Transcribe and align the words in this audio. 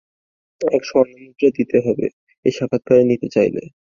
এক 0.61 0.83
স্বর্ণমুদ্রা 0.85 1.49
দিতে 1.57 1.77
হবে 1.85 2.05
এই 2.45 2.53
সাক্ষাৎকার 2.57 2.99
নিতে 3.11 3.27
চাইলে। 3.35 3.63